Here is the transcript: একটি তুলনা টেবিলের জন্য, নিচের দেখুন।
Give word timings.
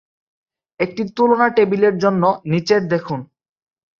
একটি 0.79 1.01
তুলনা 1.15 1.47
টেবিলের 1.49 1.95
জন্য, 1.97 2.23
নিচের 2.45 2.81
দেখুন। 2.87 3.19